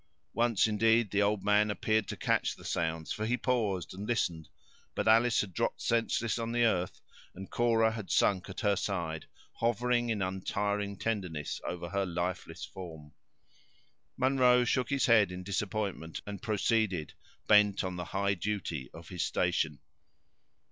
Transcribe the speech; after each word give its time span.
Once, 0.33 0.65
indeed, 0.65 1.11
the 1.11 1.21
old 1.21 1.43
man 1.43 1.69
appeared 1.69 2.07
to 2.07 2.17
catch 2.17 2.55
the 2.55 2.65
sound, 2.65 3.07
for 3.07 3.23
he 3.23 3.37
paused 3.37 3.93
and 3.93 4.07
listened; 4.07 4.49
but 4.95 5.07
Alice 5.07 5.41
had 5.41 5.53
dropped 5.53 5.79
senseless 5.79 6.39
on 6.39 6.51
the 6.51 6.63
earth, 6.63 7.01
and 7.35 7.51
Cora 7.51 7.91
had 7.91 8.09
sunk 8.09 8.49
at 8.49 8.61
her 8.61 8.75
side, 8.75 9.27
hovering 9.59 10.09
in 10.09 10.23
untiring 10.23 10.97
tenderness 10.97 11.61
over 11.67 11.89
her 11.89 12.03
lifeless 12.03 12.65
form. 12.65 13.13
Munro 14.17 14.63
shook 14.65 14.89
his 14.89 15.05
head 15.05 15.31
in 15.31 15.43
disappointment, 15.43 16.19
and 16.25 16.41
proceeded, 16.41 17.13
bent 17.45 17.83
on 17.83 17.95
the 17.95 18.05
high 18.05 18.33
duty 18.33 18.89
of 18.95 19.09
his 19.09 19.23
station. 19.23 19.81